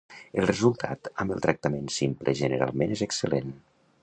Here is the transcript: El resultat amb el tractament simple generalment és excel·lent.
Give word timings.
El 0.43 0.47
resultat 0.49 1.11
amb 1.25 1.35
el 1.37 1.45
tractament 1.47 1.93
simple 1.99 2.37
generalment 2.43 2.97
és 2.97 3.09
excel·lent. 3.09 3.55